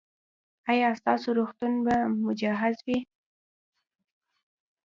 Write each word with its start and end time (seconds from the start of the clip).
ایا 0.71 0.89
ستاسو 0.99 1.29
روغتون 1.39 1.73
به 1.85 1.95
مجهز 2.25 2.77
وي؟ 2.87 2.99